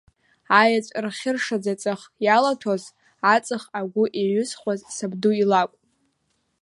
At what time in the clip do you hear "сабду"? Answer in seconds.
4.95-5.33